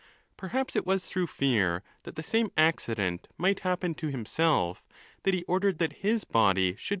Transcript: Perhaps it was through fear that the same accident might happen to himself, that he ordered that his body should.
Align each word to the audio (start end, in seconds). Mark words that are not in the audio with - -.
Perhaps 0.35 0.75
it 0.75 0.83
was 0.83 1.05
through 1.05 1.27
fear 1.27 1.83
that 2.05 2.15
the 2.15 2.23
same 2.23 2.49
accident 2.57 3.27
might 3.37 3.59
happen 3.59 3.93
to 3.93 4.07
himself, 4.07 4.83
that 5.25 5.35
he 5.35 5.43
ordered 5.43 5.77
that 5.77 5.93
his 5.93 6.23
body 6.23 6.75
should. 6.75 6.89